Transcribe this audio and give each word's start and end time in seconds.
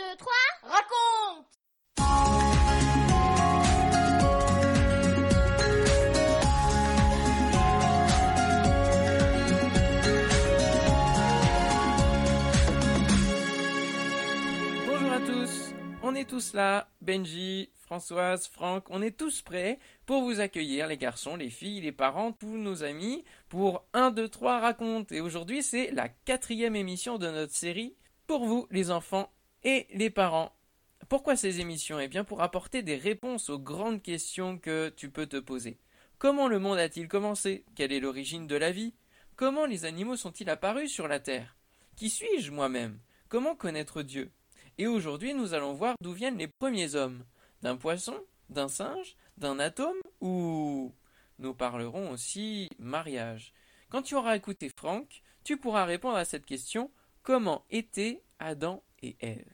2, 0.00 0.16
3, 0.16 0.32
raconte. 0.62 1.46
Bonjour 14.86 15.12
à 15.12 15.20
tous, 15.20 15.74
on 16.02 16.14
est 16.14 16.24
tous 16.24 16.54
là, 16.54 16.88
Benji, 17.02 17.68
Françoise, 17.74 18.48
Franck, 18.48 18.86
on 18.88 19.02
est 19.02 19.10
tous 19.10 19.42
prêts 19.42 19.78
pour 20.06 20.22
vous 20.22 20.40
accueillir, 20.40 20.86
les 20.86 20.96
garçons, 20.96 21.36
les 21.36 21.50
filles, 21.50 21.82
les 21.82 21.92
parents, 21.92 22.32
tous 22.32 22.56
nos 22.56 22.84
amis, 22.84 23.22
pour 23.50 23.84
1, 23.92 24.12
2, 24.12 24.30
3 24.30 24.60
raconte. 24.60 25.12
Et 25.12 25.20
aujourd'hui, 25.20 25.62
c'est 25.62 25.90
la 25.90 26.08
quatrième 26.08 26.74
émission 26.74 27.18
de 27.18 27.28
notre 27.28 27.52
série 27.52 27.96
pour 28.26 28.46
vous, 28.46 28.66
les 28.70 28.90
enfants 28.90 29.30
et 29.64 29.86
les 29.92 30.10
parents. 30.10 30.52
Pourquoi 31.08 31.36
ces 31.36 31.60
émissions? 31.60 31.98
Eh 31.98 32.08
bien, 32.08 32.24
pour 32.24 32.42
apporter 32.42 32.82
des 32.82 32.96
réponses 32.96 33.50
aux 33.50 33.58
grandes 33.58 34.02
questions 34.02 34.58
que 34.58 34.90
tu 34.96 35.10
peux 35.10 35.26
te 35.26 35.38
poser. 35.38 35.78
Comment 36.18 36.48
le 36.48 36.58
monde 36.58 36.78
a-t-il 36.78 37.08
commencé? 37.08 37.64
Quelle 37.74 37.92
est 37.92 38.00
l'origine 38.00 38.46
de 38.46 38.56
la 38.56 38.72
vie? 38.72 38.94
Comment 39.36 39.64
les 39.64 39.86
animaux 39.86 40.16
sont-ils 40.16 40.50
apparus 40.50 40.92
sur 40.92 41.08
la 41.08 41.18
Terre? 41.18 41.56
Qui 41.96 42.10
suis-je 42.10 42.50
moi-même? 42.50 43.00
Comment 43.28 43.56
connaître 43.56 44.02
Dieu? 44.02 44.30
Et 44.78 44.86
aujourd'hui, 44.86 45.34
nous 45.34 45.54
allons 45.54 45.72
voir 45.72 45.94
d'où 46.00 46.12
viennent 46.12 46.38
les 46.38 46.48
premiers 46.60 46.94
hommes. 46.94 47.24
D'un 47.62 47.76
poisson? 47.76 48.14
D'un 48.48 48.68
singe? 48.68 49.16
D'un 49.36 49.58
atome? 49.58 49.96
Ou 50.20 50.94
nous 51.38 51.54
parlerons 51.54 52.10
aussi 52.10 52.68
mariage. 52.78 53.52
Quand 53.88 54.02
tu 54.02 54.14
auras 54.14 54.36
écouté 54.36 54.70
Franck, 54.76 55.22
tu 55.42 55.56
pourras 55.56 55.84
répondre 55.86 56.16
à 56.16 56.24
cette 56.24 56.46
question. 56.46 56.90
Comment 57.22 57.64
étaient 57.70 58.22
Adam 58.38 58.82
et 59.02 59.16
Ève 59.20 59.44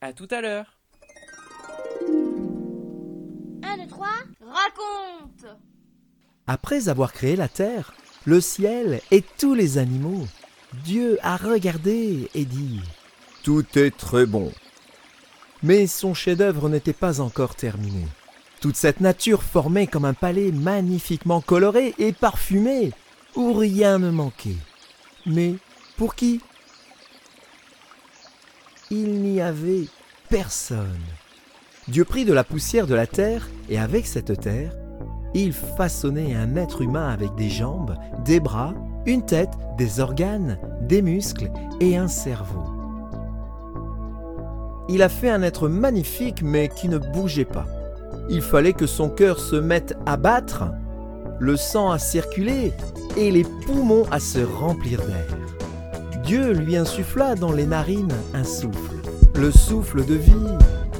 À 0.00 0.12
tout 0.12 0.28
à 0.30 0.40
l'heure 0.40 0.78
1, 3.62 3.76
2, 3.78 3.86
3, 3.86 4.08
raconte 4.40 5.46
Après 6.46 6.88
avoir 6.88 7.12
créé 7.12 7.36
la 7.36 7.48
terre, 7.48 7.92
le 8.24 8.40
ciel 8.40 9.00
et 9.10 9.22
tous 9.38 9.54
les 9.54 9.78
animaux, 9.78 10.26
Dieu 10.84 11.18
a 11.22 11.36
regardé 11.36 12.28
et 12.34 12.44
dit 12.44 12.80
Tout 13.42 13.66
est 13.78 13.96
très 13.96 14.26
bon. 14.26 14.50
Mais 15.62 15.86
son 15.86 16.14
chef-d'œuvre 16.14 16.68
n'était 16.68 16.92
pas 16.92 17.20
encore 17.20 17.54
terminé. 17.54 18.06
Toute 18.60 18.76
cette 18.76 19.00
nature 19.00 19.42
formée 19.42 19.86
comme 19.86 20.04
un 20.04 20.14
palais 20.14 20.52
magnifiquement 20.52 21.40
coloré 21.40 21.94
et 21.98 22.12
parfumé, 22.12 22.92
où 23.36 23.52
rien 23.52 23.98
ne 23.98 24.10
manquait. 24.10 24.56
Mais 25.26 25.54
pour 25.96 26.14
qui 26.14 26.40
Il 28.92 29.22
n'y 29.22 29.40
avait 29.40 29.86
personne. 30.28 30.98
Dieu 31.86 32.04
prit 32.04 32.24
de 32.24 32.32
la 32.32 32.42
poussière 32.42 32.88
de 32.88 32.94
la 32.96 33.06
terre, 33.06 33.48
et 33.68 33.78
avec 33.78 34.04
cette 34.04 34.40
terre, 34.40 34.72
il 35.32 35.52
façonnait 35.52 36.34
un 36.34 36.56
être 36.56 36.82
humain 36.82 37.08
avec 37.08 37.32
des 37.36 37.50
jambes, 37.50 37.96
des 38.24 38.40
bras, 38.40 38.74
une 39.06 39.24
tête, 39.24 39.52
des 39.78 40.00
organes, 40.00 40.58
des 40.82 41.02
muscles 41.02 41.52
et 41.80 41.96
un 41.96 42.08
cerveau. 42.08 42.64
Il 44.88 45.02
a 45.02 45.08
fait 45.08 45.30
un 45.30 45.42
être 45.42 45.68
magnifique 45.68 46.42
mais 46.42 46.68
qui 46.68 46.88
ne 46.88 46.98
bougeait 46.98 47.44
pas. 47.44 47.66
Il 48.28 48.42
fallait 48.42 48.72
que 48.72 48.86
son 48.88 49.08
cœur 49.08 49.38
se 49.38 49.54
mette 49.54 49.96
à 50.04 50.16
battre, 50.16 50.64
le 51.38 51.56
sang 51.56 51.92
à 51.92 52.00
circuler 52.00 52.72
et 53.16 53.30
les 53.30 53.44
poumons 53.44 54.04
à 54.10 54.18
se 54.18 54.40
remplir 54.40 55.00
d'air. 55.06 55.49
Dieu 56.30 56.52
lui 56.52 56.76
insuffla 56.76 57.34
dans 57.34 57.50
les 57.50 57.66
narines 57.66 58.14
un 58.34 58.44
souffle, 58.44 58.94
le 59.34 59.50
souffle 59.50 60.06
de 60.06 60.14
vie, 60.14 60.46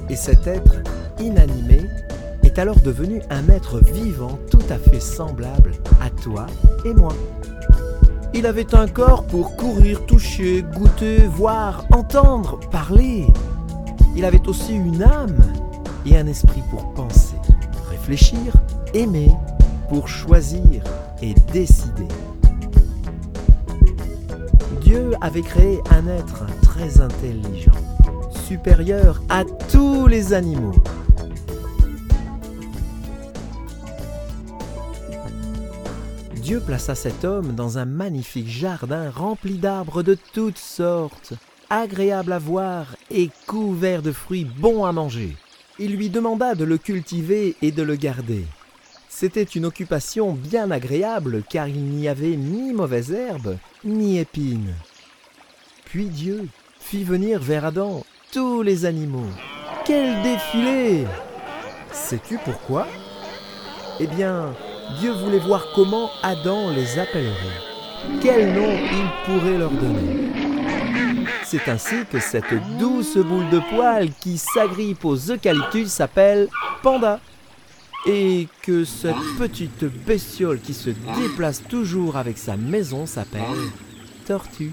et 0.09 0.17
cet 0.17 0.49
être 0.49 0.83
inanimé 1.21 1.87
est 2.43 2.59
alors 2.59 2.81
devenu 2.81 3.23
un 3.31 3.49
être 3.49 3.79
vivant 3.79 4.41
tout 4.51 4.65
à 4.69 4.77
fait 4.77 4.99
semblable 4.99 5.71
à 6.01 6.11
toi 6.11 6.47
et 6.85 6.93
moi. 6.95 7.13
Il 8.35 8.45
avait 8.45 8.75
un 8.75 8.89
corps 8.89 9.25
pour 9.25 9.55
courir, 9.55 10.05
toucher, 10.05 10.63
goûter, 10.63 11.19
voir, 11.29 11.85
entendre, 11.93 12.59
parler. 12.73 13.29
Il 14.17 14.25
avait 14.25 14.49
aussi 14.49 14.75
une 14.75 15.01
âme 15.01 15.39
et 16.07 16.19
un 16.19 16.27
esprit 16.27 16.65
pour 16.71 16.93
penser, 16.95 17.37
réfléchir, 17.89 18.53
aimer, 18.95 19.31
pour 19.89 20.09
choisir 20.09 20.83
et 21.23 21.35
décider. 21.53 22.09
Dieu 24.91 25.13
avait 25.21 25.43
créé 25.43 25.79
un 25.93 26.09
être 26.09 26.47
très 26.63 27.01
intelligent, 27.01 27.71
supérieur 28.49 29.23
à 29.29 29.45
tous 29.71 30.09
les 30.09 30.33
animaux. 30.33 30.75
Dieu 36.35 36.59
plaça 36.59 36.97
cet 36.97 37.25
homme 37.25 37.55
dans 37.55 37.79
un 37.79 37.85
magnifique 37.85 38.49
jardin 38.49 39.11
rempli 39.11 39.59
d'arbres 39.59 40.03
de 40.03 40.19
toutes 40.33 40.59
sortes, 40.59 41.35
agréables 41.71 42.33
à 42.33 42.41
voir 42.41 42.97
et 43.13 43.31
couvert 43.47 44.03
de 44.03 44.11
fruits 44.11 44.45
bons 44.59 44.85
à 44.85 44.91
manger. 44.91 45.37
Il 45.79 45.95
lui 45.95 46.11
demanda 46.11 46.57
de 46.57 46.65
le 46.65 46.79
cultiver 46.79 47.55
et 47.63 47.71
de 47.71 47.85
le 47.85 47.95
garder. 47.95 48.45
C'était 49.13 49.43
une 49.43 49.67
occupation 49.67 50.33
bien 50.33 50.71
agréable 50.71 51.43
car 51.51 51.67
il 51.67 51.83
n'y 51.83 52.09
avait 52.09 52.37
ni 52.37 52.73
mauvaise 52.73 53.11
herbe 53.11 53.59
ni 53.85 54.19
épines. 54.19 54.73
Puis 55.85 56.07
Dieu 56.07 56.47
fit 56.79 57.03
venir 57.03 57.41
vers 57.41 57.65
Adam 57.67 58.05
tous 58.33 58.63
les 58.63 58.87
animaux. 58.87 59.29
Quel 59.85 60.23
défilé 60.23 61.07
Sais-tu 61.91 62.39
pourquoi? 62.45 62.87
Eh 63.99 64.07
bien, 64.07 64.55
Dieu 65.01 65.11
voulait 65.13 65.41
voir 65.41 65.67
comment 65.75 66.09
Adam 66.23 66.71
les 66.71 66.99
appellerait. 66.99 67.61
Quel 68.23 68.55
nom 68.55 68.71
il 68.71 69.11
pourrait 69.27 69.59
leur 69.59 69.73
donner? 69.73 70.31
C'est 71.45 71.69
ainsi 71.69 72.07
que 72.11 72.21
cette 72.21 72.55
douce 72.79 73.17
boule 73.17 73.51
de 73.51 73.61
poils 73.75 74.13
qui 74.21 74.39
s'agrippe 74.39 75.05
aux 75.05 75.17
eucalyptus 75.17 75.89
s'appelle 75.89 76.49
Panda. 76.83 77.19
Et 78.07 78.49
que 78.63 78.85
cette 78.85 79.15
petite 79.39 79.85
bestiole 80.07 80.61
qui 80.61 80.73
se 80.73 80.91
déplace 81.21 81.63
toujours 81.69 82.17
avec 82.17 82.39
sa 82.39 82.57
maison 82.57 83.07
s'appelle 83.07 83.43
Tortue. 84.27 84.73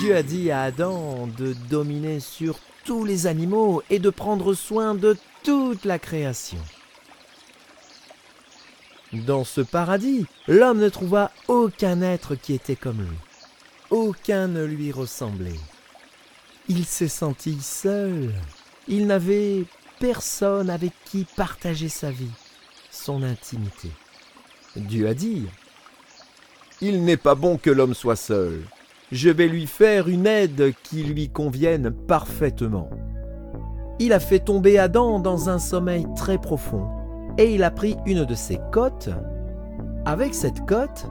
Dieu 0.00 0.14
a 0.14 0.22
dit 0.22 0.50
à 0.50 0.62
Adam 0.62 1.26
de 1.38 1.54
dominer 1.70 2.20
sur 2.20 2.58
tous 2.84 3.04
les 3.04 3.26
animaux 3.26 3.82
et 3.90 3.98
de 3.98 4.10
prendre 4.10 4.54
soin 4.54 4.94
de 4.94 5.16
toute 5.42 5.84
la 5.84 5.98
création. 5.98 6.58
Dans 9.12 9.44
ce 9.44 9.60
paradis, 9.60 10.26
l'homme 10.48 10.80
ne 10.80 10.88
trouva 10.88 11.30
aucun 11.48 12.02
être 12.02 12.34
qui 12.34 12.52
était 12.52 12.76
comme 12.76 13.00
lui. 13.00 13.16
Aucun 13.90 14.48
ne 14.48 14.64
lui 14.64 14.92
ressemblait. 14.92 15.60
Il 16.68 16.84
s'est 16.84 17.08
senti 17.08 17.60
seul. 17.60 18.34
Il 18.88 19.06
n'avait 19.06 19.64
personne 19.98 20.70
avec 20.70 20.92
qui 21.04 21.26
partager 21.36 21.88
sa 21.88 22.10
vie, 22.10 22.30
son 22.90 23.22
intimité. 23.22 23.90
Dieu 24.76 25.08
a 25.08 25.14
dit 25.14 25.46
Il 26.80 27.04
n'est 27.04 27.16
pas 27.16 27.34
bon 27.34 27.56
que 27.56 27.70
l'homme 27.70 27.94
soit 27.94 28.16
seul. 28.16 28.62
Je 29.12 29.30
vais 29.30 29.48
lui 29.48 29.66
faire 29.66 30.08
une 30.08 30.26
aide 30.26 30.74
qui 30.82 31.02
lui 31.04 31.28
convienne 31.28 31.90
parfaitement. 31.90 32.90
Il 33.98 34.12
a 34.12 34.20
fait 34.20 34.40
tomber 34.40 34.78
Adam 34.78 35.20
dans 35.20 35.48
un 35.48 35.58
sommeil 35.58 36.06
très 36.16 36.38
profond 36.38 36.88
et 37.38 37.54
il 37.54 37.62
a 37.62 37.70
pris 37.70 37.96
une 38.04 38.24
de 38.24 38.34
ses 38.34 38.58
côtes. 38.72 39.08
Avec 40.04 40.34
cette 40.34 40.60
côte, 40.66 41.06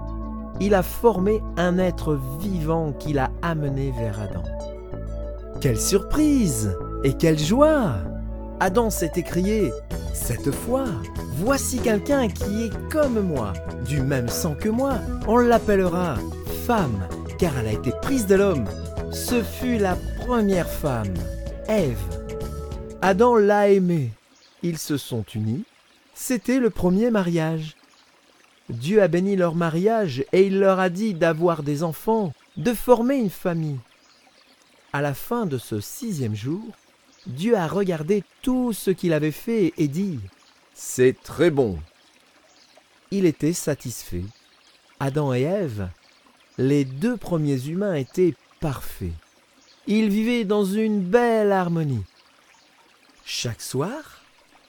il 0.60 0.74
a 0.74 0.84
formé 0.84 1.42
un 1.58 1.78
être 1.78 2.20
vivant 2.40 2.94
qu'il 2.94 3.20
a 3.20 3.32
amené 3.42 3.92
vers 3.98 4.20
Adam. 4.20 4.44
Quelle 5.62 5.80
surprise 5.80 6.78
et 7.04 7.14
quelle 7.14 7.40
joie 7.40 7.96
Adam 8.60 8.90
s'est 8.90 9.12
écrié 9.18 9.72
Cette 10.14 10.52
fois, 10.52 10.86
voici 11.34 11.80
quelqu'un 11.80 12.30
qui 12.30 12.64
est 12.64 12.90
comme 12.90 13.20
moi, 13.20 13.52
du 13.86 14.00
même 14.02 14.30
sang 14.30 14.56
que 14.56 14.70
moi. 14.70 15.00
On 15.28 15.38
l'appellera 15.38 16.16
femme, 16.66 17.06
car 17.38 17.58
elle 17.58 17.68
a 17.68 17.74
été 17.74 17.92
prise 18.02 18.28
de 18.28 18.36
l'homme. 18.36 18.66
Ce 19.12 19.44
fut 19.44 19.78
la 19.78 19.98
première 20.26 20.70
femme, 20.70 21.14
Ève. 21.68 22.00
Adam 23.02 23.36
l'a 23.36 23.70
aimée. 23.70 24.12
Ils 24.64 24.78
se 24.78 24.96
sont 24.96 25.26
unis. 25.36 25.66
C'était 26.14 26.60
le 26.60 26.70
premier 26.70 27.12
mariage. 27.12 27.76
Dieu 28.70 29.02
a 29.04 29.10
béni 29.10 29.36
leur 29.36 29.54
mariage 29.54 30.24
et 30.32 30.48
il 30.48 30.60
leur 30.60 30.80
a 30.80 30.90
dit 30.90 31.14
d'avoir 31.14 31.62
des 31.62 31.84
enfants, 31.84 32.34
de 32.56 32.74
former 32.74 33.18
une 33.18 33.30
famille. 33.30 33.80
À 34.94 35.02
la 35.02 35.14
fin 35.14 35.46
de 35.46 35.58
ce 35.58 35.82
sixième 35.82 36.36
jour, 36.36 36.64
Dieu 37.28 37.58
a 37.58 37.68
regardé 37.68 38.24
tout 38.42 38.74
ce 38.74 38.92
qu'il 38.92 39.14
avait 39.14 39.32
fait 39.32 39.74
et 39.78 39.88
dit 39.88 40.20
C'est 40.74 41.22
très 41.22 41.50
bon. 41.50 41.80
Il 43.12 43.26
était 43.26 43.54
satisfait. 43.54 44.24
Adam 45.00 45.34
et 45.34 45.42
Ève, 45.42 45.90
les 46.58 46.86
deux 46.86 47.18
premiers 47.18 47.68
humains 47.68 47.96
étaient 47.96 48.36
parfaits. 48.60 49.12
ils 49.88 50.10
vivaient 50.10 50.46
dans 50.46 50.66
une 50.66 51.02
belle 51.02 51.52
harmonie. 51.52 52.04
Chaque 53.26 53.62
soir, 53.62 54.22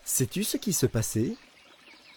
sais-tu 0.04 0.44
ce 0.44 0.56
qui 0.56 0.72
se 0.72 0.86
passait? 0.86 1.36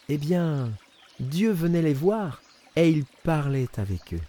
Eh 0.07 0.17
bien, 0.17 0.71
Dieu 1.19 1.51
venait 1.51 1.81
les 1.81 1.93
voir 1.93 2.41
et 2.75 2.89
il 2.89 3.05
parlait 3.23 3.69
avec 3.77 4.13
eux. 4.13 4.21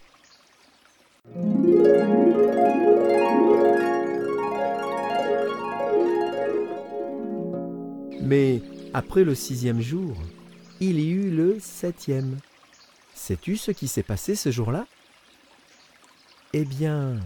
Mais 8.21 8.61
après 8.93 9.23
le 9.23 9.35
sixième 9.35 9.81
jour, 9.81 10.15
il 10.79 10.99
y 10.99 11.11
eut 11.11 11.31
le 11.31 11.57
septième. 11.59 12.37
Sais-tu 13.13 13.57
ce 13.57 13.71
qui 13.71 13.87
s'est 13.87 14.03
passé 14.03 14.35
ce 14.35 14.51
jour-là? 14.51 14.85
Eh 16.53 16.65
bien, 16.65 17.19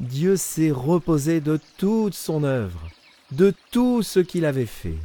Dieu 0.00 0.36
s'est 0.36 0.70
reposé 0.70 1.40
de 1.40 1.58
toute 1.76 2.14
son 2.14 2.44
œuvre, 2.44 2.88
de 3.32 3.52
tout 3.70 4.02
ce 4.02 4.20
qu'il 4.20 4.44
avait 4.44 4.66
fait. 4.66 4.98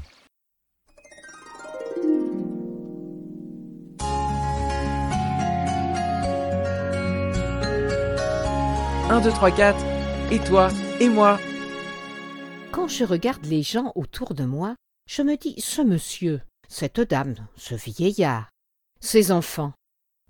Un, 9.10 9.22
deux, 9.22 9.32
trois, 9.32 9.52
quatre. 9.52 9.84
Et 10.32 10.40
toi, 10.40 10.70
et 11.00 11.10
moi? 11.10 11.40
Quand 12.72 12.88
je 12.88 13.04
regarde 13.04 13.46
les 13.46 13.62
gens 13.62 13.92
autour 13.96 14.34
de 14.34 14.46
moi, 14.46 14.76
je 15.06 15.22
me 15.22 15.38
dis 15.38 15.60
ce 15.60 15.82
monsieur, 15.82 16.42
cette 16.68 17.02
dame, 17.02 17.36
ce 17.56 17.76
vieillard, 17.76 18.50
ces 19.00 19.32
enfants. 19.32 19.74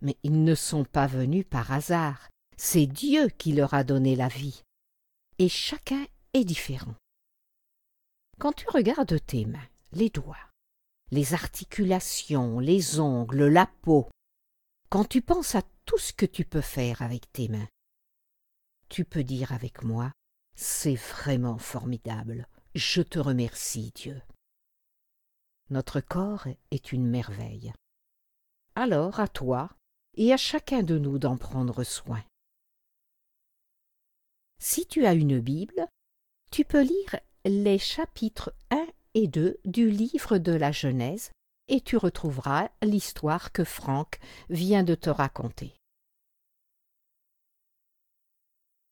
Mais 0.01 0.17
ils 0.23 0.43
ne 0.43 0.55
sont 0.55 0.83
pas 0.83 1.07
venus 1.07 1.45
par 1.49 1.71
hasard. 1.71 2.29
C'est 2.57 2.85
Dieu 2.85 3.29
qui 3.29 3.53
leur 3.53 3.73
a 3.73 3.83
donné 3.83 4.15
la 4.15 4.27
vie. 4.27 4.63
Et 5.39 5.47
chacun 5.47 6.05
est 6.33 6.43
différent. 6.43 6.95
Quand 8.39 8.51
tu 8.53 8.67
regardes 8.69 9.25
tes 9.25 9.45
mains, 9.45 9.67
les 9.93 10.09
doigts, 10.09 10.49
les 11.11 11.33
articulations, 11.33 12.59
les 12.59 12.99
ongles, 12.99 13.47
la 13.47 13.67
peau, 13.83 14.09
quand 14.89 15.05
tu 15.05 15.21
penses 15.21 15.55
à 15.55 15.61
tout 15.85 15.97
ce 15.97 16.11
que 16.13 16.25
tu 16.25 16.43
peux 16.43 16.61
faire 16.61 17.01
avec 17.01 17.31
tes 17.31 17.47
mains, 17.47 17.67
tu 18.89 19.05
peux 19.05 19.23
dire 19.23 19.51
avec 19.53 19.83
moi, 19.83 20.11
c'est 20.55 20.95
vraiment 20.95 21.57
formidable. 21.57 22.47
Je 22.75 23.01
te 23.01 23.19
remercie, 23.19 23.91
Dieu. 23.95 24.21
Notre 25.69 26.01
corps 26.01 26.47
est 26.71 26.91
une 26.91 27.07
merveille. 27.07 27.73
Alors 28.75 29.19
à 29.19 29.27
toi 29.27 29.69
et 30.15 30.33
à 30.33 30.37
chacun 30.37 30.83
de 30.83 30.97
nous 30.97 31.19
d'en 31.19 31.37
prendre 31.37 31.83
soin. 31.83 32.23
Si 34.59 34.85
tu 34.85 35.05
as 35.05 35.13
une 35.13 35.39
Bible, 35.39 35.87
tu 36.51 36.65
peux 36.65 36.81
lire 36.81 37.19
les 37.45 37.77
chapitres 37.77 38.53
1 38.71 38.87
et 39.15 39.27
2 39.27 39.59
du 39.65 39.89
livre 39.89 40.37
de 40.37 40.53
la 40.53 40.71
Genèse 40.71 41.31
et 41.67 41.81
tu 41.81 41.97
retrouveras 41.97 42.69
l'histoire 42.81 43.51
que 43.51 43.63
Franck 43.63 44.19
vient 44.49 44.83
de 44.83 44.95
te 44.95 45.09
raconter. 45.09 45.73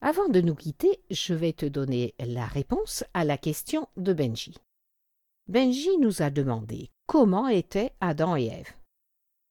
Avant 0.02 0.30
de 0.30 0.42
nous 0.42 0.56
quitter, 0.56 1.04
je 1.12 1.34
vais 1.34 1.54
te 1.54 1.66
donner 1.66 2.16
la 2.20 2.48
réponse 2.48 3.04
à 3.14 3.24
la 3.24 3.38
question 3.38 3.88
de 3.98 4.14
Benji. 4.14 4.56
Benji 5.52 5.98
nous 5.98 6.22
a 6.22 6.30
demandé 6.30 6.92
comment 7.08 7.50
étaient 7.50 7.92
Adam 8.00 8.38
et 8.38 8.46
Ève. 8.46 8.72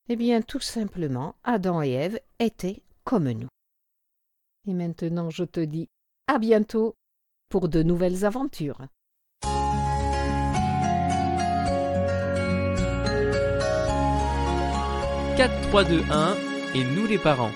Eh 0.08 0.16
bien, 0.16 0.40
tout 0.40 0.58
simplement, 0.58 1.34
Adam 1.44 1.82
et 1.82 1.90
Ève 1.90 2.18
étaient 2.38 2.82
comme 3.04 3.30
nous. 3.30 3.48
Et 4.66 4.72
maintenant, 4.72 5.28
je 5.28 5.44
te 5.44 5.60
dis 5.60 5.90
à 6.26 6.38
bientôt 6.38 6.94
pour 7.50 7.68
de 7.68 7.82
nouvelles 7.82 8.24
aventures. 8.24 8.78
4, 15.36 15.68
3, 15.68 15.84
2, 15.84 16.02
1 16.10 16.34
et 16.76 16.84
nous 16.94 17.06
les 17.08 17.18
parents. 17.18 17.52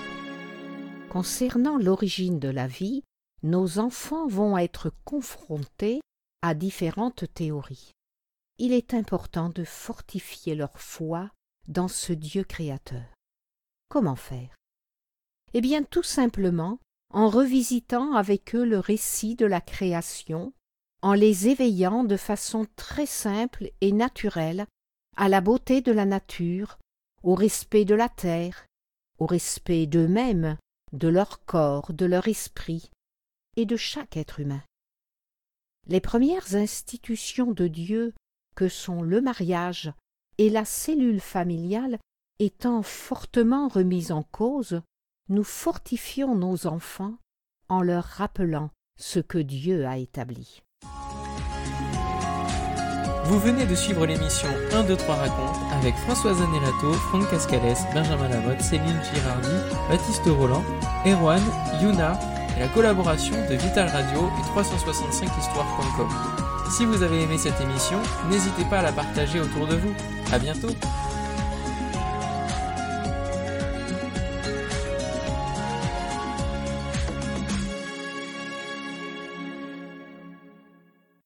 Concernant 1.09 1.79
l'origine 1.79 2.37
de 2.37 2.49
la 2.49 2.67
vie, 2.67 3.01
nos 3.41 3.79
enfants 3.79 4.27
vont 4.27 4.55
être 4.55 4.91
confrontés 5.03 5.99
à 6.43 6.53
différentes 6.53 7.25
théories. 7.33 7.94
Il 8.57 8.71
est 8.71 8.93
important 8.93 9.49
de 9.49 9.65
fortifier 9.65 10.55
leur 10.55 10.79
foi 10.79 11.29
dans 11.67 11.89
ce 11.89 12.13
Dieu 12.13 12.43
créateur. 12.43 13.03
Comment 13.89 14.15
faire? 14.15 14.55
Eh 15.53 15.61
bien 15.61 15.83
tout 15.83 16.03
simplement 16.03 16.79
en 17.13 17.29
revisitant 17.29 18.13
avec 18.13 18.55
eux 18.55 18.65
le 18.65 18.79
récit 18.79 19.35
de 19.35 19.45
la 19.45 19.61
création, 19.61 20.53
en 21.01 21.13
les 21.13 21.49
éveillant 21.49 22.03
de 22.03 22.17
façon 22.17 22.65
très 22.75 23.05
simple 23.05 23.71
et 23.81 23.91
naturelle 23.91 24.67
à 25.17 25.29
la 25.29 25.41
beauté 25.41 25.81
de 25.81 25.91
la 25.91 26.05
nature, 26.05 26.77
au 27.23 27.35
respect 27.35 27.85
de 27.85 27.95
la 27.95 28.09
terre, 28.09 28.65
au 29.19 29.25
respect 29.25 29.85
d'eux-mêmes, 29.85 30.57
de 30.93 31.07
leur 31.07 31.43
corps, 31.45 31.93
de 31.93 32.05
leur 32.05 32.27
esprit 32.27 32.89
et 33.55 33.65
de 33.65 33.75
chaque 33.75 34.17
être 34.17 34.39
humain. 34.39 34.63
Les 35.87 36.01
premières 36.01 36.55
institutions 36.55 37.51
de 37.51 37.67
Dieu 37.67 38.13
que 38.55 38.69
sont 38.69 39.01
le 39.01 39.21
mariage 39.21 39.91
et 40.37 40.49
la 40.49 40.65
cellule 40.65 41.19
familiale 41.19 41.99
étant 42.39 42.81
fortement 42.81 43.67
remises 43.67 44.11
en 44.11 44.23
cause, 44.23 44.81
nous 45.29 45.43
fortifions 45.43 46.35
nos 46.35 46.67
enfants 46.67 47.15
en 47.69 47.81
leur 47.81 48.03
rappelant 48.03 48.69
ce 48.99 49.19
que 49.19 49.37
Dieu 49.37 49.85
a 49.85 49.97
établi. 49.97 50.61
Vous 53.25 53.39
venez 53.39 53.65
de 53.65 53.73
suivre 53.73 54.05
l'émission 54.05 54.47
1, 54.71 54.83
2, 54.83 54.95
3 54.95 55.15
raconte 55.15 55.57
avec 55.73 55.95
Françoise 55.95 56.39
Anelato, 56.39 56.93
Franck 57.09 57.27
Cascales, 57.31 57.75
Benjamin 57.91 58.29
Lamotte, 58.29 58.61
Céline 58.61 59.01
Girardi, 59.03 59.49
Baptiste 59.89 60.27
Roland, 60.27 60.63
Erwan, 61.07 61.41
Yuna 61.81 62.19
et 62.55 62.59
la 62.59 62.67
collaboration 62.67 63.35
de 63.49 63.55
Vital 63.55 63.89
Radio 63.89 64.27
et 64.27 64.59
365histoire.com. 64.59 66.44
Si 66.69 66.85
vous 66.85 67.03
avez 67.03 67.23
aimé 67.23 67.37
cette 67.37 67.59
émission, 67.61 67.99
n'hésitez 68.29 68.65
pas 68.69 68.79
à 68.79 68.81
la 68.81 68.91
partager 68.91 69.39
autour 69.39 69.67
de 69.67 69.75
vous. 69.75 69.93
À 70.31 70.39
bientôt! 70.39 70.69